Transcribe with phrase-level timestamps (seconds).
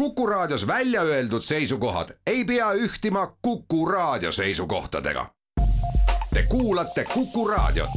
[0.00, 5.26] Kuku Raadios välja öeldud seisukohad ei pea ühtima Kuku Raadio seisukohtadega.
[6.34, 7.90] Te kuulate Kuku Raadiot.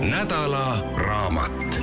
[0.00, 1.82] nädala raamat.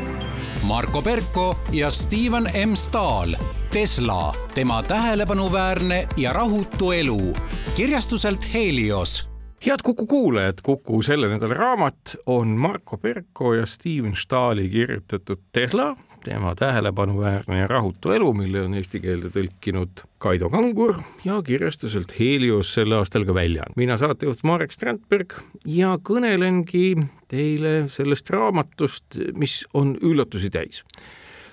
[0.64, 3.36] Marko Perko ja Steven M Stahl
[3.73, 7.34] Tesla, tema tähelepanuväärne ja rahutu elu
[7.75, 9.30] kirjastuselt Helios
[9.66, 15.96] head Kuku kuulajad, Kuku selle nädala raamat on Marko Perko ja Steven Stahli kirjutatud Tesla,
[16.24, 22.74] tema tähelepanuväärne ja rahutu elu, mille on eesti keelde tõlkinud Kaido Kangur ja kirjastuselt Helios
[22.74, 23.64] sel aastal ka välja.
[23.75, 30.84] mina saatejuht Marek Strandberg ja kõnelengi teile sellest raamatust, mis on üllatusi täis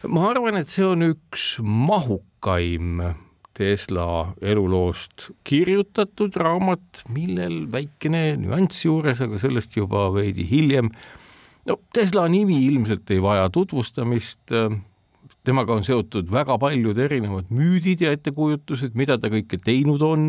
[0.09, 3.03] ma arvan, et see on üks mahukaim
[3.59, 10.93] Tesla eluloost kirjutatud raamat, millel väikene nüanss juures, aga sellest juba veidi hiljem.
[11.67, 14.55] no Tesla nimi ilmselt ei vaja tutvustamist,
[15.49, 20.29] temaga on seotud väga paljud erinevad müüdid ja ettekujutused, mida ta kõike teinud on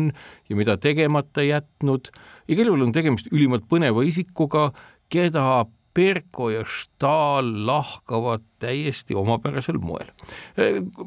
[0.50, 2.10] ja mida tegemata jätnud.
[2.48, 4.72] igal juhul on tegemist ülimalt põneva isikuga,
[5.08, 10.10] keda Perko ja Stahl lahkavad täiesti omapärasel moel.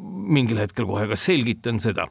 [0.04, 2.08] mingil hetkel kohe ka selgitan seda.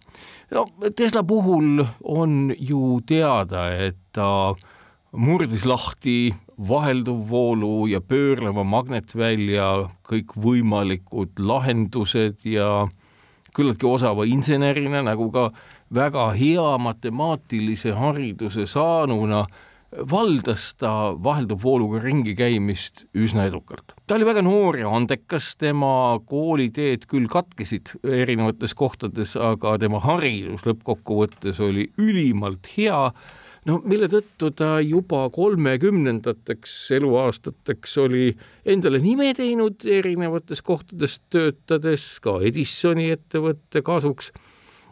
[0.50, 4.54] no Tesla puhul on ju teada, et ta
[5.12, 6.34] murdis lahti
[6.68, 9.68] vahelduvvoolu ja pöörleva magnetvälja
[10.08, 12.88] kõikvõimalikud lahendused ja
[13.56, 15.50] küllaltki osava insenerina nagu ka
[15.92, 19.44] väga hea matemaatilise hariduse saanuna
[20.10, 23.92] valdas ta vahelduvvooluga ringi käimist üsna edukalt.
[24.06, 30.64] ta oli väga noor ja andekas, tema kooliteed küll katkesid erinevates kohtades, aga tema haridus
[30.68, 33.02] lõppkokkuvõttes oli ülimalt hea,
[33.68, 38.32] no mille tõttu ta juba kolmekümnendateks eluaastateks oli
[38.64, 44.32] endale nime teinud erinevates kohtades töötades, ka Edisoni ettevõtte kasuks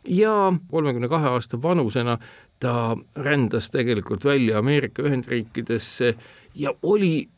[0.09, 2.19] ja kolmekümne kahe aasta vanusena
[2.61, 6.15] ta rändas tegelikult välja Ameerika Ühendriikidesse
[6.55, 7.29] ja oli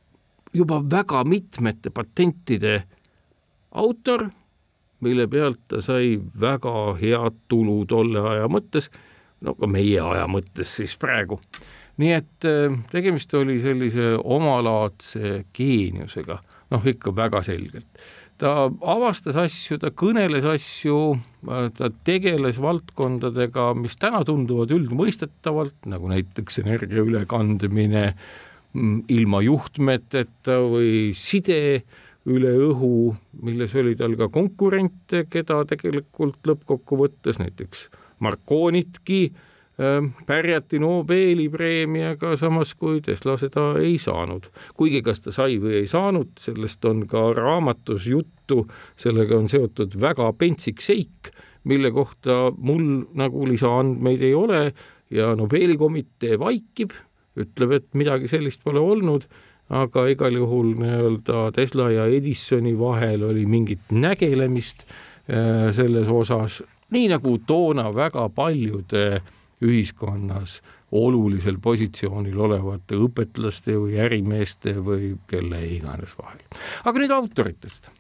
[0.53, 2.83] juba väga mitmete patentide
[3.71, 4.29] autor,
[5.01, 8.91] mille pealt ta sai väga head tulu tolle aja mõttes,
[9.41, 11.41] no ka meie aja mõttes siis praegu.
[11.97, 16.39] nii et äh, tegemist oli sellise omalaadse geeniusega,
[16.71, 17.87] noh ikka väga selgelt
[18.43, 20.99] ta avastas asju, ta kõneles asju,
[21.77, 31.11] ta tegeles valdkondadega, mis täna tunduvad üldmõistetavalt, nagu näiteks energia ülekandmine mm, ilma juhtmeteta või
[31.19, 31.83] side
[32.31, 37.89] üle õhu, milles oli tal ka konkurente, keda tegelikult lõppkokkuvõttes näiteks
[38.23, 39.49] Marconitki äh,
[40.27, 44.51] pärjati Nobeli preemiaga, samas kui Tesla seda ei saanud.
[44.77, 48.67] kuigi kas ta sai või ei saanud, sellest on ka raamatus juttu,
[48.97, 51.33] sellega on seotud väga pentsik seik,
[51.65, 54.73] mille kohta mul nagu lisaandmeid ei ole.
[55.11, 56.93] Ja Nobeli komitee vaikib,
[57.37, 59.27] ütleb, et midagi sellist pole olnud,
[59.73, 66.63] aga igal juhul nii-öelda Tesla ja Edisoni vahel oli mingit nägelemist äh, selles osas,
[66.93, 69.31] nii nagu toona väga paljude äh,
[69.63, 70.61] ühiskonnas
[70.93, 76.41] olulisel positsioonil olevate õpetlaste või ärimeeste või kelle iganes vahel.
[76.85, 77.91] aga nüüd autoritest.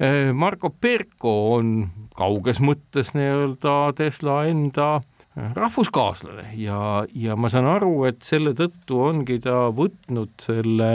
[0.00, 5.02] Eh, Marko Perko on kauges mõttes nii-öelda Tesla enda
[5.36, 10.90] rahvuskaaslane ja, ja ma saan aru, et selle tõttu ongi ta võtnud selle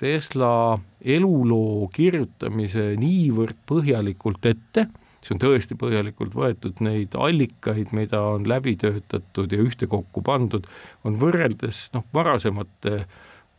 [0.00, 4.88] Tesla eluloo kirjutamise niivõrd põhjalikult ette
[5.22, 10.66] see on tõesti põhjalikult võetud, neid allikaid, mida on läbi töötatud ja ühtekokku pandud,
[11.06, 13.04] on võrreldes noh, varasemate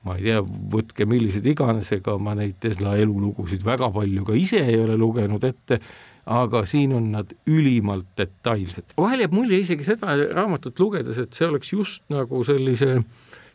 [0.04, 4.60] ma ei tea, võtke millised iganes, ega ma neid Tesla elulugusid väga palju ka ise
[4.66, 5.80] ei ole lugenud ette,
[6.24, 8.96] aga siin on nad ülimalt detailsed.
[9.00, 13.04] vahel jääb mulje isegi seda raamatut lugedes, et see oleks just nagu sellise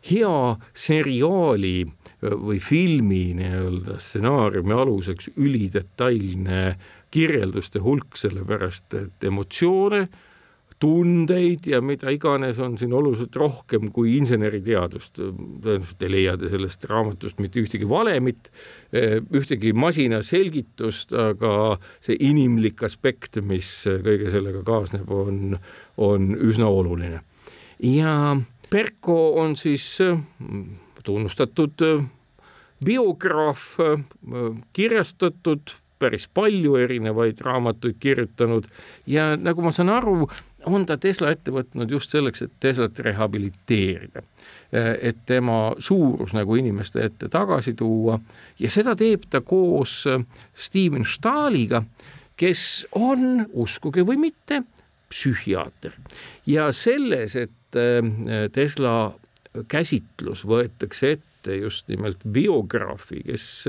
[0.09, 0.35] hea
[0.77, 1.77] seriaali
[2.21, 6.61] või filmi nii-öelda stsenaariumi aluseks ülidetailne
[7.11, 10.07] kirjelduste hulk, sellepärast et emotsioone,
[10.79, 15.17] tundeid ja mida iganes on siin oluliselt rohkem kui inseneriteadust.
[15.19, 18.47] tõenäoliselt ei leia te sellest raamatust mitte ühtegi valemit,
[19.35, 23.71] ühtegi masina selgitust, aga see inimlik aspekt, mis
[24.05, 25.59] kõige sellega kaasneb, on,
[25.97, 27.21] on üsna oluline.
[27.83, 28.37] ja
[28.69, 29.97] Perko on siis
[31.03, 31.81] tunnustatud
[32.85, 33.75] biograaf,
[34.73, 38.67] kirjastatud päris palju erinevaid raamatuid kirjutanud.
[39.07, 40.29] Ja nagu ma saan aru,
[40.65, 44.23] on ta Tesla ette võtnud just selleks, et Teslat rehabiliteerida.
[45.01, 48.19] et tema suurus nagu inimeste ette tagasi tuua.
[48.59, 50.03] Ja seda teeb ta koos
[50.55, 51.81] Steven Stahliga,
[52.37, 54.61] kes on, uskuge või mitte,
[55.09, 55.97] psühhiaater.
[56.45, 57.79] Ja selles, et
[58.53, 58.93] Tesla
[59.67, 63.65] käsitlus võetakse ette just nimelt biograafi, kes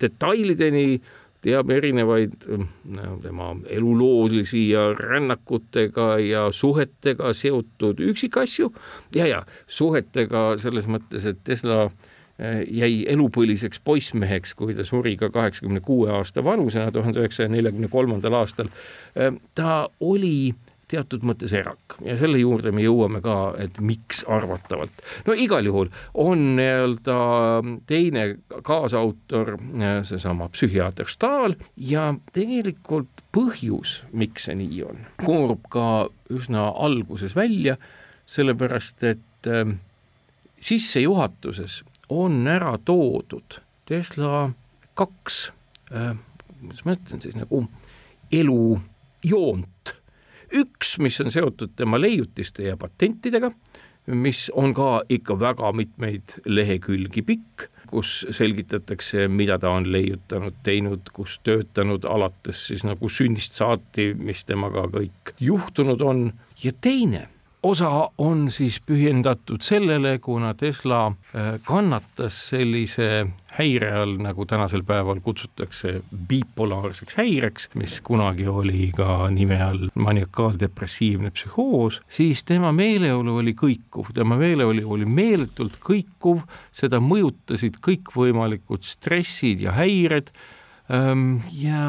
[0.00, 1.00] detailideni
[1.44, 8.70] teab erinevaid no, tema eluloolisi ja rännakutega ja suhetega seotud üksikasju
[9.14, 15.30] ja, ja suhetega selles mõttes, et Tesla eh, jäi elupõliseks poissmeheks, kui ta suri ka
[15.34, 18.72] kaheksakümne kuue aasta vanusena tuhande üheksasaja neljakümne kolmandal aastal.
[19.16, 20.54] Eh, ta oli
[20.90, 25.04] teatud mõttes erak ja selle juurde me jõuame ka, et miks arvatavalt.
[25.26, 25.90] no igal juhul
[26.20, 27.18] on nii-öelda
[27.88, 28.26] teine
[28.66, 29.56] kaasautor
[30.08, 35.88] seesama psühhiaater Stahl ja tegelikult põhjus, miks see nii on, koorub ka
[36.34, 37.76] üsna alguses välja,
[38.26, 39.74] sellepärast et äh,
[40.60, 41.82] sissejuhatuses
[42.12, 44.50] on ära toodud Tesla
[44.96, 45.50] kaks
[45.92, 46.14] äh,,
[46.60, 47.64] kuidas ma ütlen siis nagu
[48.32, 49.94] elujoont
[50.54, 53.50] üks, mis on seotud tema leiutiste ja patentidega,
[54.06, 61.12] mis on ka ikka väga mitmeid lehekülgi pikk, kus selgitatakse, mida ta on leiutanud, teinud,
[61.14, 66.26] kus töötanud, alates siis nagu sünnist saati, mis temaga kõik juhtunud on,
[66.64, 67.28] ja teine
[67.64, 73.26] osa on siis pühendatud sellele, kuna Tesla äh, kannatas sellise
[73.56, 81.30] häire all, nagu tänasel päeval kutsutakse bipolaarseks häireks, mis kunagi oli ka nime all maniakaaldepressiivne
[81.34, 86.42] psühhoos, siis tema meeleolu oli kõikuv, tema meeleolu oli meeletult kõikuv,
[86.74, 90.34] seda mõjutasid kõikvõimalikud stressid ja häired
[90.88, 91.82] ja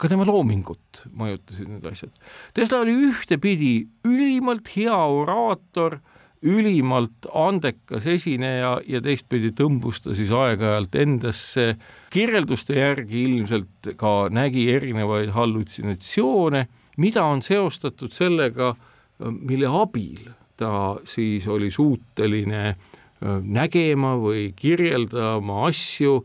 [0.00, 2.12] ka tema loomingut mõjutasid need asjad.
[2.56, 5.98] Tesla oli ühtepidi ülimalt hea oraator,
[6.46, 11.74] ülimalt andekas esineja ja teistpidi tõmbus ta siis aeg-ajalt endasse,
[12.12, 16.66] kirjelduste järgi ilmselt ka nägi erinevaid hallutsinatsioone,
[16.96, 18.74] mida on seostatud sellega,
[19.18, 22.76] mille abil ta siis oli suuteline
[23.44, 26.20] nägema või kirjeldama asju,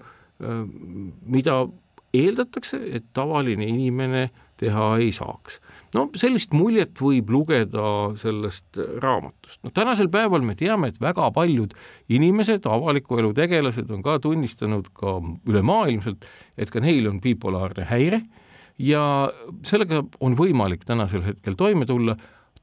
[1.32, 1.62] mida
[2.14, 4.30] eeldatakse, et tavaline inimene
[4.62, 5.60] teha ei saaks.
[5.96, 9.60] no sellist muljet võib lugeda sellest raamatust.
[9.64, 11.74] no tänasel päeval me teame, et väga paljud
[12.10, 15.18] inimesed, avaliku elu tegelased on ka tunnistanud ka
[15.48, 16.28] ülemaailmselt,
[16.58, 18.22] et ka neil on bipolaarne häire
[18.82, 19.32] ja
[19.68, 22.16] sellega on võimalik tänasel hetkel toime tulla.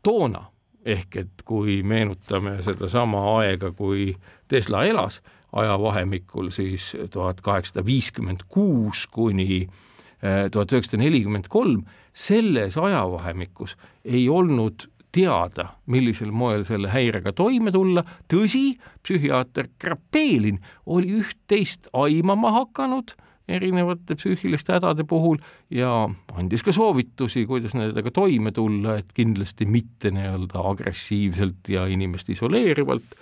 [0.02, 0.46] toona
[0.84, 4.14] ehk et kui meenutame sedasama aega, kui
[4.48, 5.20] Tesla elas
[5.58, 14.28] ajavahemikul siis tuhat kaheksasada viiskümmend kuus kuni eh, tuhat üheksasada nelikümmend kolm, selles ajavahemikus ei
[14.28, 23.14] olnud teada, millisel moel selle häirega toime tulla, tõsi, psühhiaater Krapelin oli üht-teist aimama hakanud
[23.48, 25.38] erinevate psüühiliste hädade puhul
[25.70, 32.28] ja andis ka soovitusi, kuidas nendega toime tulla, et kindlasti mitte nii-öelda agressiivselt ja inimest
[32.34, 33.16] isoleerivalt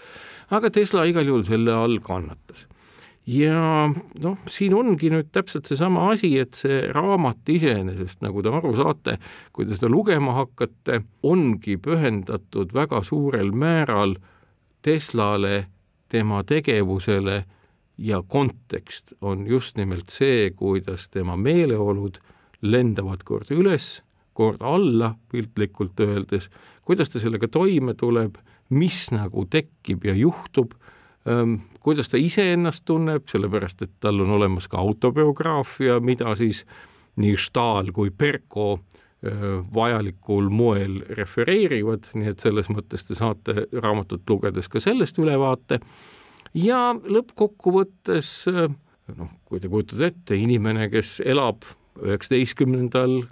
[0.55, 2.67] aga Tesla igal juhul selle all kannatas.
[3.27, 3.91] ja
[4.23, 9.17] noh, siin ongi nüüd täpselt seesama asi, et see raamat iseenesest, nagu te aru saate,
[9.53, 14.17] kui te seda lugema hakkate, ongi pühendatud väga suurel määral
[14.87, 15.67] Teslale,
[16.07, 17.41] tema tegevusele
[17.99, 22.19] ja kontekst on just nimelt see, kuidas tema meeleolud
[22.63, 24.03] lendavad kord üles,
[24.37, 26.51] kord alla, piltlikult öeldes,
[26.85, 28.37] kuidas ta sellega toime tuleb
[28.69, 30.75] mis nagu tekib ja juhtub,
[31.29, 36.65] ähm, kuidas ta iseennast tunneb, sellepärast et tal on olemas ka autobiograafia, mida siis
[37.17, 44.27] nii Stahl kui Perko äh, vajalikul moel refereerivad, nii et selles mõttes te saate raamatut
[44.31, 45.81] lugedes ka sellest ülevaate
[46.57, 48.75] ja lõppkokkuvõttes äh,
[49.15, 51.67] noh, kui te kujutate ette, inimene, kes elab
[52.03, 53.23] üheksateistkümnendal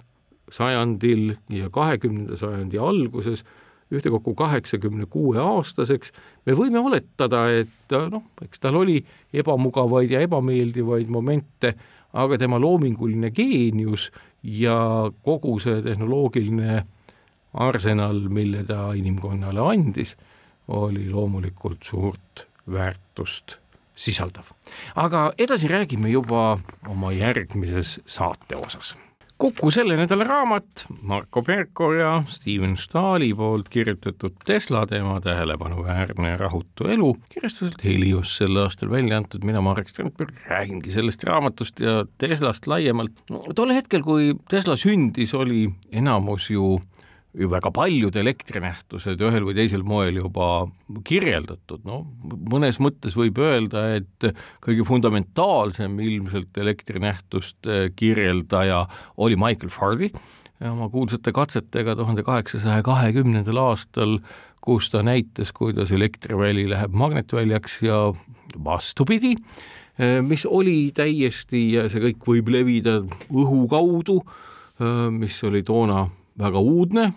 [0.53, 3.43] sajandil ja kahekümnenda sajandi alguses,
[3.93, 6.13] ühtekokku kaheksakümne kuue aastaseks,
[6.45, 8.97] me võime oletada, et noh, eks tal oli
[9.33, 11.75] ebamugavaid ja ebameeldivaid momente,
[12.15, 14.09] aga tema loominguline geenius
[14.41, 14.77] ja
[15.25, 16.81] kogu see tehnoloogiline
[17.61, 20.15] arsenal, mille ta inimkonnale andis,
[20.73, 22.47] oli loomulikult suurt
[23.15, 23.57] väärtust
[23.95, 24.45] sisaldav.
[24.95, 28.95] aga edasi räägime juba oma järgmises saate osas
[29.37, 36.37] Kuku selle nädala raamat Marko Perko ja Steven Stahli poolt kirjutatud Tesla teema tähelepanuväärne ja
[36.37, 42.05] rahutu elu, kirjastuselt Helios sel aastal välja antud, mina, Marek Strandberg, räägingi sellest raamatust ja
[42.17, 43.43] Teslast laiemalt no,.
[43.55, 46.79] tol hetkel, kui Tesla sündis, oli enamus ju
[47.35, 50.67] ju väga paljud elektrinähtused ühel või teisel moel juba
[51.07, 54.29] kirjeldatud, noh, mõnes mõttes võib öelda, et
[54.63, 58.85] kõige fundamentaalsem ilmselt elektrinähtuste kirjeldaja
[59.17, 60.13] oli Michael Faraday
[60.63, 64.19] oma kuulsate katsetega tuhande kaheksasaja kahekümnendal aastal,
[64.63, 67.99] kus ta näitas, kuidas elektriväli läheb magnetväljaks ja
[68.63, 69.35] vastupidi,
[70.25, 74.21] mis oli täiesti ja see kõik võib levida õhu kaudu,
[75.15, 76.07] mis oli toona
[76.39, 77.11] väga uudne,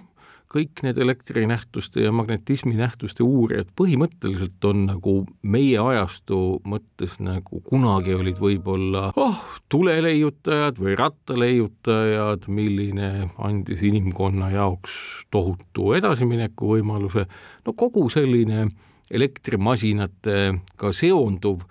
[0.53, 6.39] kõik need elektrinähtuste ja magnetismi nähtuste uurijad põhimõtteliselt on nagu meie ajastu
[6.69, 14.97] mõttes nagu kunagi olid võib-olla oh, tuleleiutajad või rattaleiutajad, milline andis inimkonna jaoks
[15.31, 17.27] tohutu edasimineku võimaluse,
[17.67, 18.71] no kogu selline
[19.11, 21.65] elektrimasinatega seonduv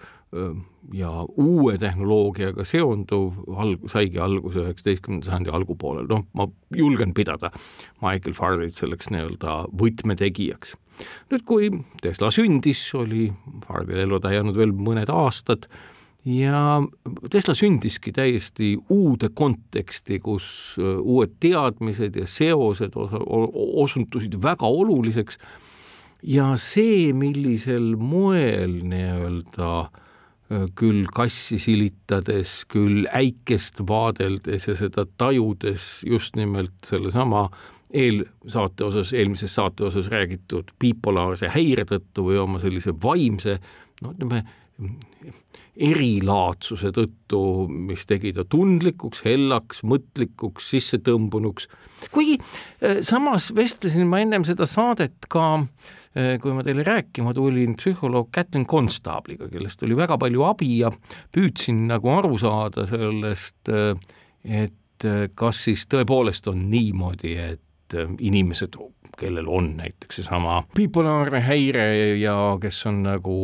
[0.94, 7.52] ja uue tehnoloogiaga seonduv alg-, saigi alguse üheksateistkümnenda sajandi algupoolel, noh, ma julgen pidada
[8.04, 10.76] Michael Faraday't selleks nii-öelda võtmetegijaks.
[11.32, 11.70] nüüd, kui
[12.02, 13.30] Tesla sündis, oli
[13.68, 15.70] Faraday'l eluda jäänud veel mõned aastad
[16.28, 16.82] ja
[17.32, 25.40] Tesla sündiski täiesti uude konteksti, kus uued teadmised ja seosed osa, osundusid väga oluliseks
[26.28, 30.04] ja see, millisel moel nii-öelda äh,
[30.80, 37.50] küll kassi silitades, küll äikest vaadeldes ja seda tajudes just nimelt sellesama
[37.92, 43.58] eelsaate osas, eelmises saate osas räägitud bipolaarse häire tõttu või oma sellise vaimse
[44.04, 44.44] no ütleme,
[45.78, 51.68] erilaadsuse tõttu, mis tegi ta tundlikuks, hellaks, mõtlikuks, sissetõmbunuks.
[52.12, 52.40] kuigi
[53.06, 56.07] samas vestlesin ma ennem seda saadet ka äh, Äh,
[56.42, 60.92] kui ma teile rääkima tulin psühholoog Kätlin Konstaabliga, kellest oli väga palju abi ja
[61.36, 63.94] püüdsin nagu aru saada sellest, äh,
[64.44, 67.64] et äh, kas siis tõepoolest on niimoodi, et
[68.20, 68.74] inimesed,
[69.18, 71.86] kellel on näiteks seesama bipolaarne häire
[72.20, 73.38] ja kes on nagu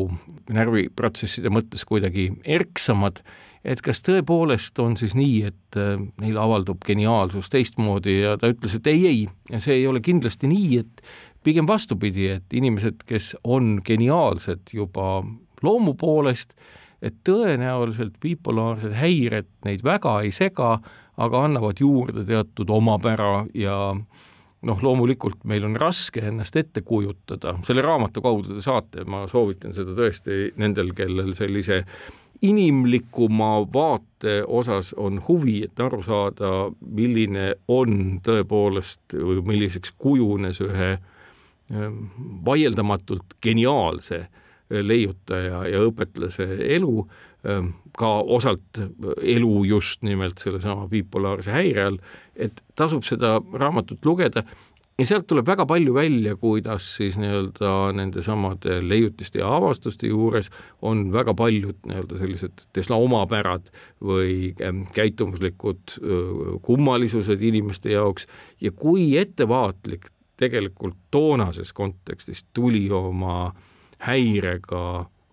[0.51, 3.21] närviprotsesside mõttes kuidagi erksamad,
[3.63, 5.79] et kas tõepoolest on siis nii, et
[6.19, 10.81] neil avaldub geniaalsus teistmoodi ja ta ütles, et ei, ei, see ei ole kindlasti nii,
[10.83, 11.05] et
[11.43, 15.23] pigem vastupidi, et inimesed, kes on geniaalsed juba
[15.63, 16.55] loomu poolest,
[17.03, 20.77] et tõenäoliselt bipolaarsed häired neid väga ei sega,
[21.19, 23.75] aga annavad juurde teatud omapära ja
[24.63, 29.75] noh, loomulikult meil on raske ennast ette kujutada, selle raamatu kaudu te saate, ma soovitan
[29.75, 31.83] seda tõesti nendel, kellel sellise
[32.43, 41.12] inimlikuma vaate osas on huvi, et aru saada, milline on tõepoolest milliseks kujunes ühe Ehm,
[42.45, 47.07] vaieldamatult geniaalse eh, leiutaja ja õpetlase elu,
[47.47, 48.81] ehm, ka osalt
[49.21, 51.97] elu just nimelt sellesama bipolaarse häire all,
[52.35, 54.45] et tasub seda raamatut lugeda.
[55.01, 60.51] Ja sealt tuleb väga palju välja, kuidas siis nii-öelda nendesamade leiutiste ja avastuste juures
[60.85, 65.97] on väga paljud nii-öelda sellised Tesla omapärad või ehm, käitumuslikud
[66.61, 68.29] kummalisused inimeste jaoks.
[68.61, 73.53] Ja kui ettevaatlik tegelikult toonases kontekstis tuli oma
[74.03, 74.83] häirega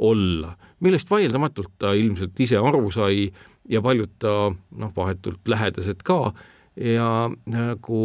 [0.01, 3.27] olla, millest vaieldamatult ta ilmselt ise aru sai
[3.69, 6.33] ja paljud ta noh, vahetult lähedased ka.
[6.81, 8.03] Ja nagu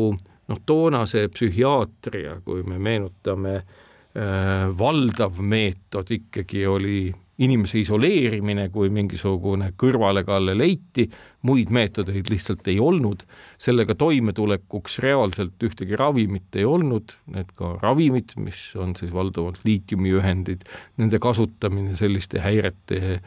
[0.49, 6.99] noh, toonase psühhiaatria, kui me meenutame äh,, valdav meetod ikkagi oli
[7.37, 11.09] inimese isoleerimine, kui mingisugune kõrvalekalle leiti,
[11.45, 13.25] muid meetodeid lihtsalt ei olnud,
[13.61, 20.63] sellega toimetulekuks reaalselt ühtegi ravimit ei olnud, need ka ravimid, mis on siis valdavalt liitiumiühendid,
[21.01, 23.19] nende kasutamine selliste häirete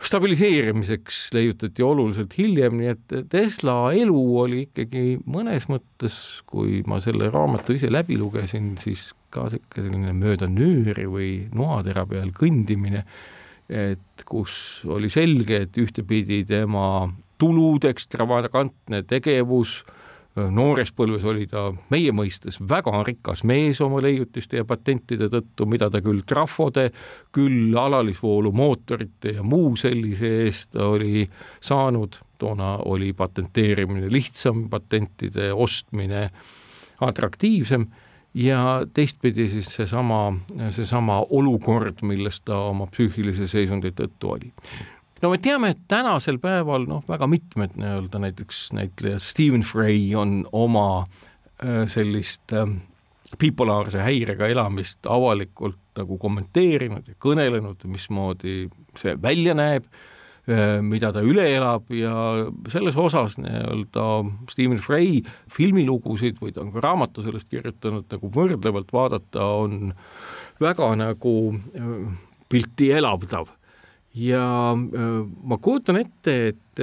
[0.00, 6.16] stabiliseerimiseks leiutati oluliselt hiljem, nii et Tesla elu oli ikkagi mõnes mõttes,
[6.48, 12.06] kui ma selle raamatu ise läbi lugesin, siis ka niisugune selline mööda nööri või noatera
[12.08, 13.04] peal kõndimine,
[13.70, 19.80] et kus oli selge, et ühtepidi tema tulud, ekstravagantne tegevus,
[20.36, 25.90] noores põlves oli ta meie mõistes väga rikas mees oma leiutiste ja patentide tõttu, mida
[25.90, 26.90] ta küll trafode,
[27.34, 31.26] küll alalisvoolu mootorite ja muu sellise eest oli
[31.60, 36.28] saanud, toona oli patenteerimine lihtsam, patentide ostmine
[37.00, 37.88] atraktiivsem
[38.34, 40.28] ja teistpidi siis seesama,
[40.70, 44.52] seesama olukord, milles ta oma psüühilise seisundi tõttu oli.
[45.22, 50.44] No me teame, et tänasel päeval noh, väga mitmed nii-öelda näiteks näitlejad, Stephen Frey on
[50.52, 51.06] oma
[51.62, 52.68] äh, sellist äh,
[53.38, 58.64] bipolaarse häirega elamist avalikult nagu kommenteerinud ja kõnelenud, mismoodi
[58.98, 59.86] see välja näeb
[60.82, 62.12] mida ta üle elab ja
[62.72, 64.06] selles osas nii-öelda
[64.50, 65.20] Stephen Fry
[65.52, 69.92] filmilugusid või ta on ka raamatu sellest kirjutanud, nagu võrdlevalt vaadata, on
[70.58, 71.34] väga nagu
[72.50, 73.52] pilti elavdav
[74.14, 76.82] ja ma kujutan ette, et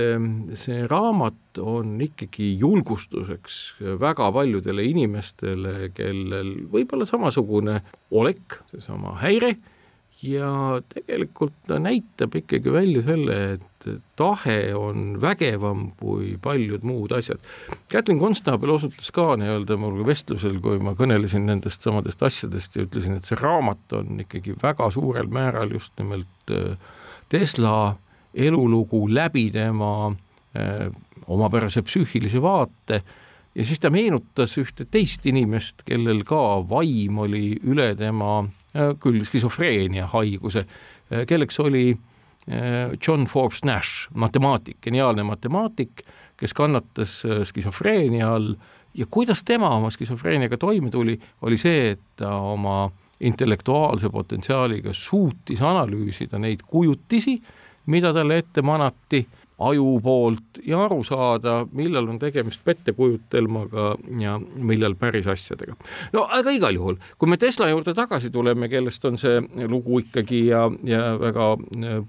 [0.60, 3.58] see raamat on ikkagi julgustuseks
[4.00, 7.82] väga paljudele inimestele, kellel võib olla samasugune
[8.16, 9.56] olek, seesama häire,
[10.24, 17.40] ja tegelikult ta näitab ikkagi välja selle, et tahe on vägevam kui paljud muud asjad.
[17.92, 23.20] Kätlin Konstaabel osutas ka nii-öelda mul vestlusel, kui ma kõnelesin nendest samadest asjadest ja ütlesin,
[23.20, 26.76] et see raamat on ikkagi väga suurel määral just nimelt äh,
[27.30, 27.96] Tesla
[28.34, 30.92] elulugu läbi tema äh,
[31.28, 33.02] omapärase psüühilise vaate
[33.56, 39.26] ja siis ta meenutas ühte teist inimest, kellel ka vaim oli üle tema äh, küll
[39.28, 40.68] skisofreenia haiguse,
[41.12, 41.98] äh, kelleks oli
[42.48, 46.06] John Forbes Nash, matemaatik, geniaalne matemaatik,
[46.40, 47.18] kes kannatas
[47.50, 48.54] skisofreenia all.
[48.96, 54.94] Ja kuidas tema oma skisofreeniaga toime tuli, oli see, et ta oma äh, intellektuaalse potentsiaaliga
[54.94, 57.38] suutis analüüsida neid kujutisi,
[57.88, 59.26] mida talle ette manati
[59.58, 63.88] aju poolt ja aru saada, millal on tegemist pettekujutelmaga
[64.22, 65.74] ja millal päris asjadega.
[66.14, 70.44] no aga igal juhul, kui me Tesla juurde tagasi tuleme, kellest on see lugu ikkagi
[70.52, 71.50] ja, ja väga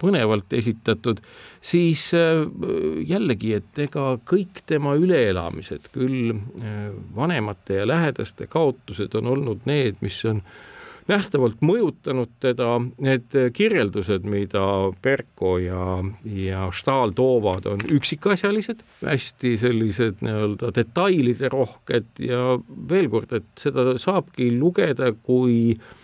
[0.00, 1.22] põnevalt esitatud,
[1.60, 2.44] siis äh,
[3.08, 9.96] jällegi, et ega kõik tema üleelamised, küll äh, vanemate ja lähedaste kaotused on olnud need,
[10.04, 10.44] mis on
[11.08, 14.64] nähtavalt mõjutanud teda, need kirjeldused, mida
[15.02, 22.58] Perko ja, ja Stahl toovad, on üksikasjalised, hästi sellised nii-öelda detailide rohked ja
[22.90, 25.96] veel kord, et seda saabki lugeda kui äh,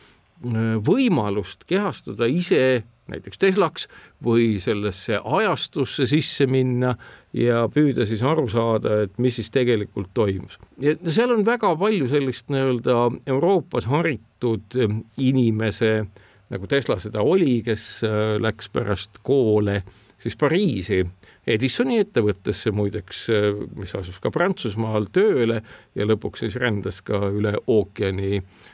[0.85, 3.89] võimalust kehastuda ise näiteks Teslaks
[4.25, 6.95] või sellesse ajastusse sisse minna
[7.35, 10.59] ja püüda siis aru saada, et mis siis tegelikult toimus.
[10.79, 14.79] seal on väga palju sellist nii-öelda Euroopas haritud
[15.19, 16.07] inimese,
[16.55, 19.83] nagu Tesla seda oli, kes äh, läks pärast koole
[20.23, 21.03] siis Pariisi
[21.47, 25.63] Edisoni ettevõttesse muideks, äh, mis asus ka Prantsusmaal tööle
[25.95, 28.74] ja lõpuks siis rändas ka üle ookeani Äh,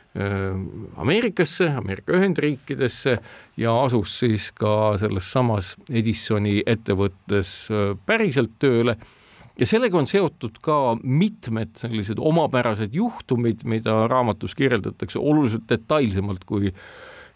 [0.97, 3.15] Ameerikasse, Ameerika Ühendriikidesse
[3.57, 8.97] ja asus siis ka selles samas Edisoni ettevõttes äh, päriselt tööle.
[9.61, 16.73] Ja sellega on seotud ka mitmed sellised omapärased juhtumid, mida raamatus kirjeldatakse oluliselt detailsemalt kui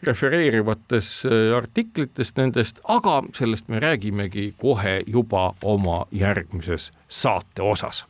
[0.02, 8.02] refereerivates äh, artiklitest nendest, aga sellest me räägimegi kohe juba oma järgmises saate osas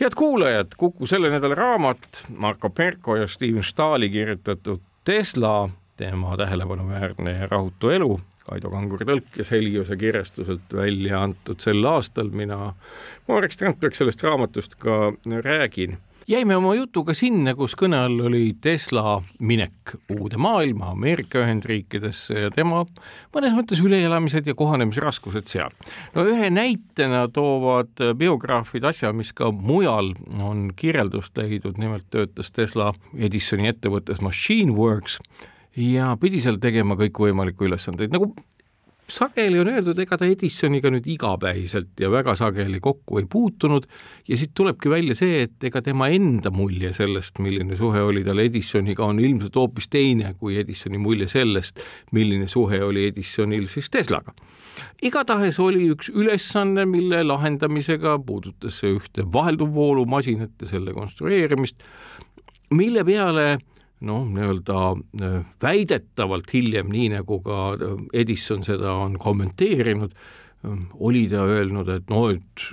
[0.00, 7.32] head kuulajad, Kuku selle nädala raamat Marko Perko ja Steven Stahli kirjutatud Tesla, tema tähelepanuväärne
[7.32, 12.74] ja rahutu elu, Kaido Kanguri tõlkes Heliose kirjastuselt välja antud sel aastal, mina,
[13.28, 19.16] Marek Strandberg sellest raamatust ka räägin jäime oma jutuga sinna, kus kõne all oli Tesla
[19.40, 22.82] minek uude maailma, Ameerika Ühendriikidesse ja tema
[23.34, 25.72] mõnes mõttes üleelamised ja kohanemisraskused seal.
[26.14, 32.92] no ühe näitena toovad biograafid asja, mis ka mujal on kirjeldust leidnud, nimelt töötas Tesla
[33.16, 35.18] Edisoni ettevõttes Machine Works
[35.76, 38.34] ja pidi seal tegema kõikvõimalikku ülesandeid, nagu
[39.12, 43.86] sageli on öeldud, ega ta Edisoniga nüüd igapäiselt ja väga sageli kokku ei puutunud
[44.28, 48.42] ja siit tulebki välja see, et ega tema enda mulje sellest, milline suhe oli tal
[48.42, 51.80] Edisoniga, on ilmselt hoopis teine kui Edisoni mulje sellest,
[52.12, 54.34] milline suhe oli Edisonil siis Teslaga.
[55.02, 61.82] igatahes oli üks ülesanne, mille lahendamisega puudutas see ühte vahelduvvoolumasinat ja selle konstrueerimist,
[62.70, 63.58] mille peale
[64.06, 70.14] noh, nii-öelda äh, väidetavalt hiljem, nii nagu ka äh, Edison seda on kommenteerinud,
[70.66, 72.64] ähm, oli ta öelnud, et noh, et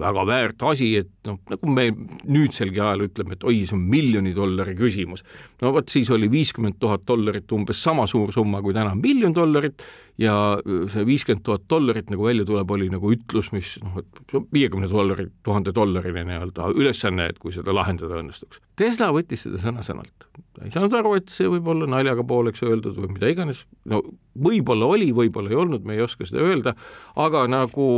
[0.00, 1.88] väga väärt asi, et noh, nagu me
[2.24, 5.24] nüüdselgi ajal ütleme, et oi, see on miljoni dollari küsimus.
[5.62, 9.86] no vot, siis oli viiskümmend tuhat dollarit umbes sama suur summa kui täna miljon dollarit
[10.20, 14.36] ja äh, see viiskümmend tuhat dollarit, nagu välja tuleb, oli nagu ütlus, mis noh, et
[14.54, 18.62] viiekümne dollari, tuhande dollarine nii-öelda ülesanne, et kui seda lahendada õnnestuks.
[18.78, 22.96] Tesla võttis seda sõna-sõnalt ta ei saanud aru, et see võib olla naljaga pooleks öeldud
[22.98, 24.00] või mida iganes, no
[24.46, 26.74] võib-olla oli, võib-olla ei olnud, me ei oska seda öelda,
[27.20, 27.88] aga nagu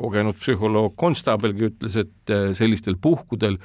[0.00, 3.58] kogenud psühholoog Konstaabelgi ütles, et äh, sellistel puhkudel,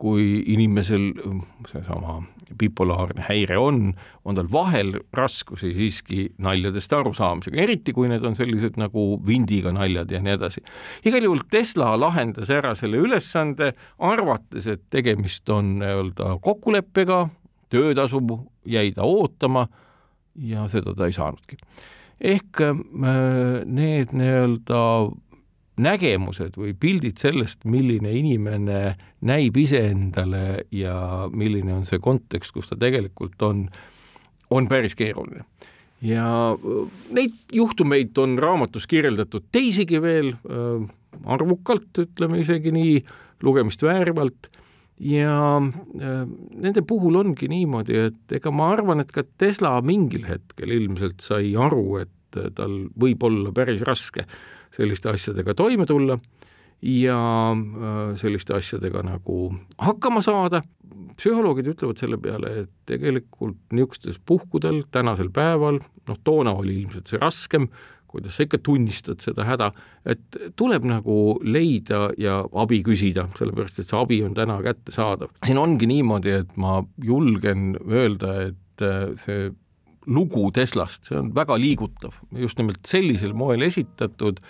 [0.00, 2.22] kui inimesel äh, seesama
[2.58, 3.92] bipolaarne häire on,
[4.24, 10.10] on tal vahel raskusi siiski naljadest arusaamisega, eriti kui need on sellised nagu vindiga naljad
[10.12, 10.64] ja nii edasi.
[11.04, 17.26] igal juhul Tesla lahendas ära selle ülesande, arvates, et tegemist on nii-öelda kokkuleppega,
[17.72, 18.20] töötasu
[18.68, 19.66] jäi ta ootama
[20.36, 21.56] ja seda ta ei saanudki.
[22.20, 22.60] ehk
[23.66, 24.82] need nii-öelda
[25.80, 28.80] nägemused või pildid sellest, milline inimene
[29.24, 33.66] näib iseendale ja milline on see kontekst, kus ta tegelikult on,
[34.52, 35.46] on päris keeruline.
[36.02, 36.26] ja
[37.14, 40.88] neid juhtumeid on raamatus kirjeldatud teisigi veel äh,
[41.24, 42.96] arvukalt, ütleme isegi nii,
[43.42, 44.50] lugemist väärivalt
[45.00, 50.74] ja äh, nende puhul ongi niimoodi, et ega ma arvan, et ka Tesla mingil hetkel
[50.74, 54.26] ilmselt sai aru, et äh, tal võib olla päris raske
[54.72, 56.18] selliste asjadega toime tulla
[56.82, 57.18] ja
[57.52, 60.62] äh, selliste asjadega nagu hakkama saada.
[61.16, 67.20] psühholoogid ütlevad selle peale, et tegelikult niisugustes puhkudel tänasel päeval, noh, toona oli ilmselt see
[67.20, 67.66] raskem,
[68.08, 69.70] kuidas sa ikka tunnistad seda häda,
[70.08, 75.32] et tuleb nagu leida ja abi küsida, sellepärast et see abi on täna kättesaadav.
[75.46, 79.50] siin ongi niimoodi, et ma julgen öelda, et äh, see
[80.06, 84.40] lugu Teslast, see on väga liigutav, just nimelt sellisel moel esitatud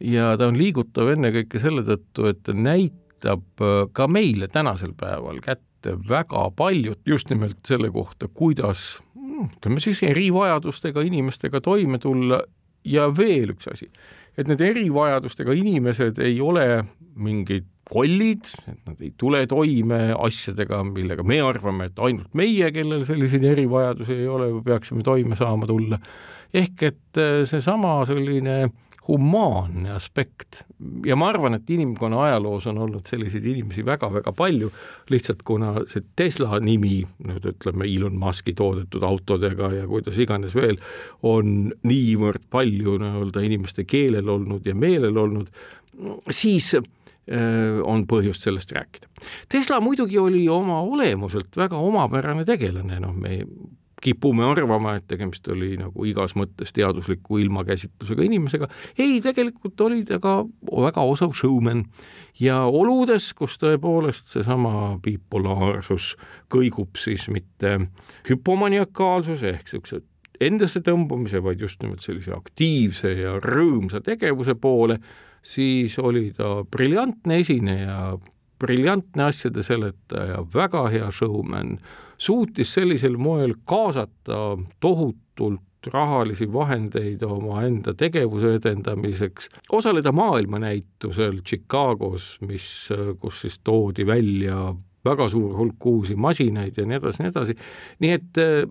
[0.00, 5.40] ja ta on liigutav ennekõike selle tõttu, et ta näitab äh, ka meile tänasel päeval
[5.44, 12.42] kätte väga paljut just nimelt selle kohta, kuidas mm, ütleme siis erivajadustega inimestega toime tulla.
[12.80, 13.90] Ja veel üks asi,
[14.40, 16.86] et need erivajadustega inimesed ei ole
[17.20, 23.06] mingid kollid, et nad ei tule toime asjadega, millega me arvame, et ainult meie, kellel
[23.08, 25.98] selliseid erivajadusi ei ole, peaksime toime saama tulla.
[26.54, 28.70] ehk et äh, seesama selline
[29.10, 30.62] humaanne aspekt
[31.06, 34.70] ja ma arvan, et inimkonna ajaloos on olnud selliseid inimesi väga-väga palju,
[35.10, 40.78] lihtsalt kuna see Tesla nimi, nüüd ütleme Elon Muski toodetud autodega ja kuidas iganes veel,
[41.26, 45.50] on niivõrd palju nii-öelda inimeste keelel olnud ja meelel olnud,
[46.30, 46.74] siis
[47.30, 49.06] on põhjust sellest rääkida.
[49.48, 53.44] Tesla muidugi oli oma olemuselt väga omapärane tegelane, noh, me
[54.00, 60.18] kipume arvama, et tegemist oli nagu igas mõttes teadusliku ilmakäsitlusega inimesega, ei, tegelikult oli ta
[60.22, 60.38] ka
[60.70, 61.84] väga osav showman
[62.40, 66.14] ja oludes, kus tõepoolest seesama bipolaarsus
[66.52, 67.76] kõigub siis mitte
[68.28, 70.02] hüpomaniakaalsuse ehk niisuguse
[70.40, 74.96] endasse tõmbumise, vaid just nimelt sellise aktiivse ja rõõmsa tegevuse poole,
[75.42, 78.18] siis oli ta briljantne esineja,
[78.60, 81.78] briljantne asjade seletaja, väga hea showman,
[82.20, 92.66] suutis sellisel moel kaasata tohutult rahalisi vahendeid omaenda tegevuse edendamiseks, osaleda maailmanäitusel Chicagos, mis,
[93.20, 97.56] kus siis toodi välja väga suur hulk uusi masinaid ja nii edasi, nii edasi,
[98.04, 98.64] nii et äh,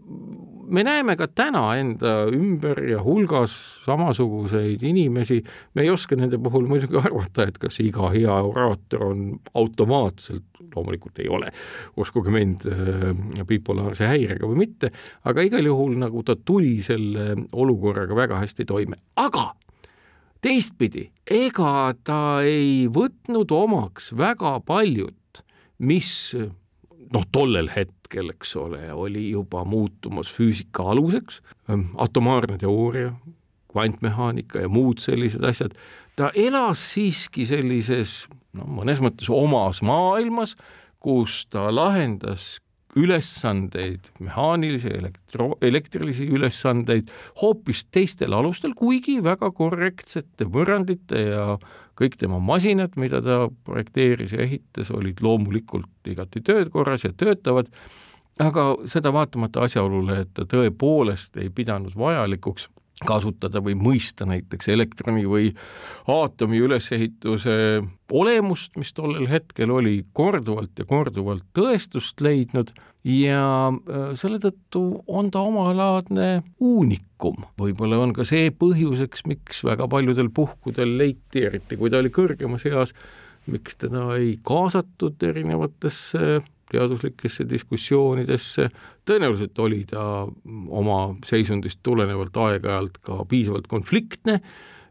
[0.69, 5.39] me näeme ka täna enda ümber ja hulgas samasuguseid inimesi,
[5.73, 9.23] me ei oska nende puhul muidugi arvata, et kas iga hea oraator on
[9.57, 11.53] automaatselt, loomulikult ei ole,
[11.97, 14.93] uskuge mind, äh, bipolaarse häirega või mitte,
[15.29, 19.49] aga igal juhul nagu ta tuli selle olukorraga väga hästi toime, aga
[20.45, 25.18] teistpidi, ega ta ei võtnud omaks väga paljud
[25.79, 31.41] mis noh, tollel hetkel, eks ole, oli juba muutumas füüsika aluseks,
[31.97, 33.13] atomaarne teooria,
[33.69, 35.75] kvantmehaanika ja muud sellised asjad,
[36.17, 38.23] ta elas siiski sellises
[38.57, 40.55] no mõnes mõttes omas maailmas,
[40.99, 42.57] kus ta lahendas
[42.97, 51.45] ülesandeid, mehaanilisi, elektro, elektrilisi ülesandeid hoopis teistel alustel, kuigi väga korrektsete võrrandite ja
[51.99, 57.69] kõik tema masinad, mida ta projekteeris ja ehitas, olid loomulikult igati töökorras ja töötavad,
[58.39, 62.69] aga seda vaatamata asjaolule, et ta tõepoolest ei pidanud vajalikuks
[63.05, 65.53] kasutada või mõista näiteks elektroni või
[66.09, 67.55] aatomi ülesehituse
[68.11, 72.73] olemust, mis tollel hetkel oli korduvalt ja korduvalt tõestust leidnud
[73.07, 77.45] ja äh, selle tõttu on ta omalaadne uunikum.
[77.59, 82.67] võib-olla on ka see põhjuseks, miks väga paljudel puhkudel leiti, eriti kui ta oli kõrgemas
[82.67, 82.93] eas,
[83.49, 88.69] miks teda ei kaasatud erinevatesse teaduslikesse diskussioonidesse,
[89.07, 90.03] tõenäoliselt oli ta
[90.81, 94.39] oma seisundist tulenevalt aeg-ajalt ka piisavalt konfliktne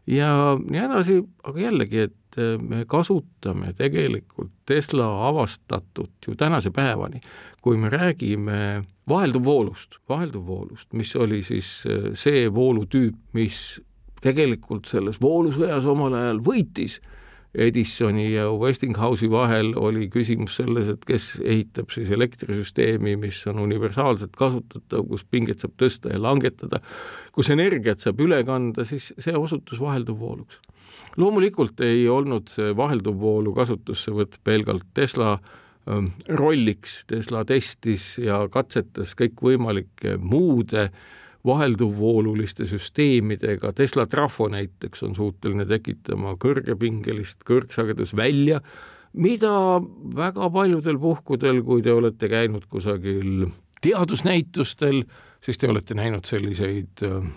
[0.09, 7.21] ja nii edasi, aga jällegi, et me kasutame tegelikult Tesla avastatut ju tänase päevani,
[7.61, 11.71] kui me räägime vahelduvvoolust, vahelduvvoolust, mis oli siis
[12.13, 13.79] see voolutüüp, mis
[14.21, 16.99] tegelikult selles voolusõjas omal ajal võitis
[17.57, 24.35] Edisoni ja Westinghouse'i vahel oli küsimus selles, et kes ehitab siis elektrisüsteemi, mis on universaalselt
[24.37, 26.81] kasutatav, kus pinget saab tõsta ja langetada,
[27.33, 30.61] kus energiat saab üle kanda, siis see osutus vahelduvvooluks.
[31.17, 35.39] loomulikult ei olnud see vahelduvvoolu kasutussevõtt pelgalt Tesla
[35.89, 40.91] ähm, rolliks, Tesla testis ja katsetas kõikvõimalike muude
[41.45, 48.59] vahelduvvooluliste süsteemidega, Tesla trafo näiteks on suuteline tekitama kõrgepingelist kõrgsagedusvälja,
[49.13, 49.53] mida
[50.15, 53.47] väga paljudel puhkudel, kui te olete käinud kusagil
[53.81, 55.03] teadusnäitustel,
[55.41, 57.31] siis te olete näinud selliseid äh,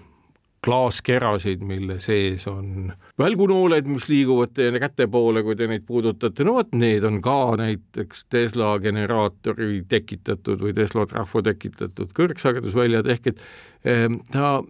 [0.62, 6.56] klaaskerasid, mille sees on välgunooled, mis liiguvad teie käte poole, kui te neid puudutate, no
[6.58, 13.42] vot, need on ka näiteks Tesla generaatori tekitatud või Tesla trahvo tekitatud kõrgsagedusväljad, ehk et
[13.82, 14.60] eh, ta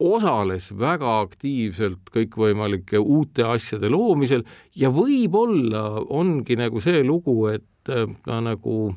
[0.00, 4.42] osales väga aktiivselt kõikvõimalike uute asjade loomisel
[4.74, 8.90] ja võib-olla ongi nagu see lugu, et eh, ta nagu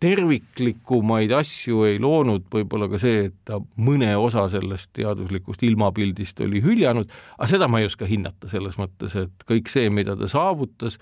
[0.00, 6.62] terviklikumaid asju ei loonud, võib-olla ka see, et ta mõne osa sellest teaduslikust ilmapildist oli
[6.64, 10.96] hüljanud, aga seda ma ei oska hinnata selles mõttes, et kõik see, mida ta saavutas,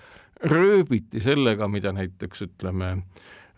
[0.51, 2.91] rööbiti sellega, mida näiteks ütleme,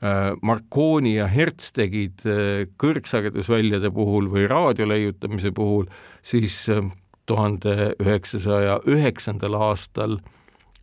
[0.01, 5.89] äh, Marconi ja Hertz tegid äh, kõrgsagedusväljade puhul või raadio leiutamise puhul,
[6.21, 6.86] siis äh,
[7.25, 10.19] tuhande üheksasaja üheksandal aastal